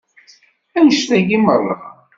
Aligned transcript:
Annect-agi 0.77 1.37
meṛṛa. 1.43 1.77